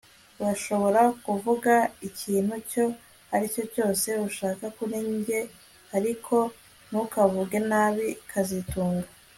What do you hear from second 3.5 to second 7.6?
cyo cyose ushaka kuri njye ariko ntukavuge